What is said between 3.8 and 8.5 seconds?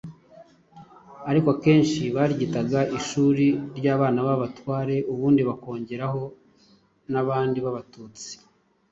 "abana b'abatware", ubundi bakongeraho "n'abandi batutsi"